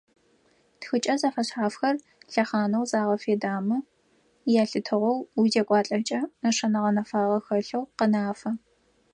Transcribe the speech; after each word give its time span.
Тхыкӏэ 0.79 1.15
зэфэшъхьафхэр 1.21 1.95
лъэхъанэу 2.31 2.87
загъэфедагъэмэ 2.91 3.77
ялъытыгъэу 4.61 5.17
узекӏуалӏэкӏэ, 5.39 6.19
нэшэнэ 6.41 6.79
гъэнэфагъэ 6.83 7.37
хэлъэу 7.45 7.89
къэнафэ. 7.97 8.49